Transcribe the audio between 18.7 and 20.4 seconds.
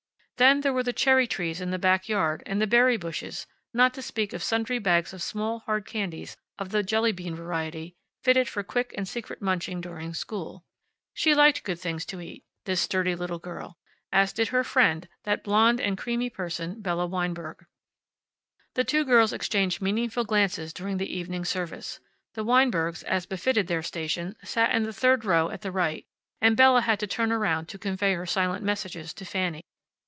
The two girls exchanged meaningful